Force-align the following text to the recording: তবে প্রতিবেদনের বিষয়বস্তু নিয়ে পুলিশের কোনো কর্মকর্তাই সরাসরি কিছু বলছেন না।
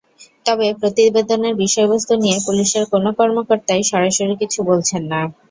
তবে 0.45 0.67
প্রতিবেদনের 0.79 1.53
বিষয়বস্তু 1.63 2.13
নিয়ে 2.23 2.37
পুলিশের 2.45 2.83
কোনো 2.93 3.09
কর্মকর্তাই 3.19 3.83
সরাসরি 3.91 4.35
কিছু 4.41 4.59
বলছেন 4.69 5.01
না। 5.11 5.21